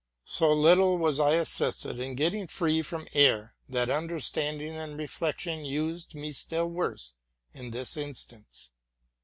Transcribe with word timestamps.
So 0.25 0.51
little 0.51 0.97
was 0.97 1.19
I 1.19 1.33
assisted 1.35 1.99
in 1.99 2.15
getting 2.15 2.47
free 2.47 2.81
from 2.81 3.07
error, 3.13 3.53
that 3.69 3.91
understanding 3.91 4.75
and 4.75 4.97
reflection 4.97 5.63
used 5.63 6.15
me 6.15 6.31
still 6.33 6.67
worse 6.71 7.13
in 7.53 7.69
this 7.69 7.95
instance. 7.95 8.71